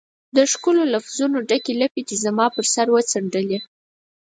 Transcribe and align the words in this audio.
د 0.35 0.37
ښکلو 0.51 0.83
لفظونو 0.93 1.37
ډکي 1.49 1.73
لپې 1.81 2.01
دي 2.07 2.15
زما 2.23 2.45
پر 2.55 2.65
سر 2.73 2.87
وڅنډلي 2.91 3.59